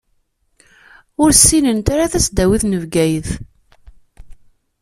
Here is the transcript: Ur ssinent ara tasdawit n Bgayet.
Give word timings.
Ur 1.21 1.29
ssinent 1.33 1.87
ara 1.93 2.11
tasdawit 2.11 2.63
n 2.65 2.73
Bgayet. 2.83 3.29